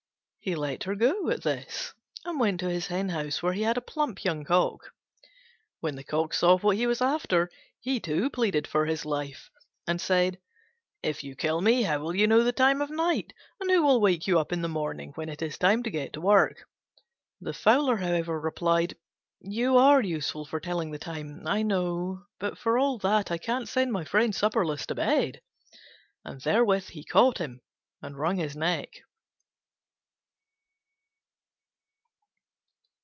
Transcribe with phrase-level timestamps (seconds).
[0.43, 1.93] He let her go at this,
[2.25, 4.89] and went to his hen house, where he had a plump young Cock.
[5.81, 9.51] When the Cock saw what he was after, he too pleaded for his life,
[9.85, 10.39] and said,
[11.03, 13.33] "If you kill me, how will you know the time of night?
[13.59, 16.13] and who will wake you up in the morning when it is time to get
[16.13, 16.67] to work?"
[17.39, 18.97] The Fowler, however, replied,
[19.41, 23.69] "You are useful for telling the time, I know; but, for all that, I can't
[23.69, 25.39] send my friend supperless to bed."
[26.25, 27.61] And therewith he caught him
[28.01, 28.89] and wrung his neck.